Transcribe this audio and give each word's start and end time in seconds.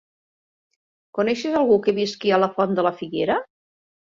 Coneixes 1.17 1.59
algú 1.61 1.77
que 1.89 1.95
visqui 1.99 2.33
a 2.33 2.41
la 2.45 2.51
Font 2.57 2.75
de 2.81 2.87
la 2.89 2.97
Figuera? 3.03 3.37